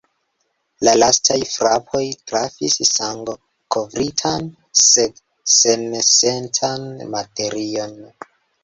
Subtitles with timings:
[0.87, 2.01] La lastaj frapoj
[2.31, 4.49] trafis sangokovritan,
[4.87, 5.25] sed
[5.61, 7.97] sensentan materion.